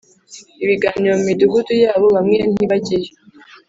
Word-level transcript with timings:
ibiganiro 0.63 1.13
mu 1.19 1.23
Midugudu 1.29 1.73
yabo 1.83 2.05
bamwe 2.15 2.37
ntibajyeyo 2.53 3.11